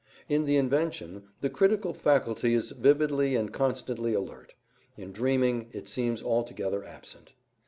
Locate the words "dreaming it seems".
5.11-6.23